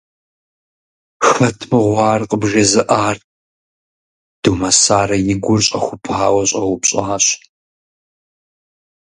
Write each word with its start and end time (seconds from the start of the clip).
Хэт 1.29 1.59
мыгъуэ 1.69 2.01
ар 2.11 2.21
къыбжезыӀар?– 2.29 3.17
Думэсарэ 4.41 5.17
и 5.33 5.35
гур 5.43 5.61
щӀэхупауэ 5.67 6.43
щӀэупщӀащ. 6.49 7.25